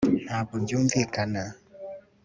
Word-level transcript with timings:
Ntabwo 0.25 0.53
byumvikana 0.63 1.41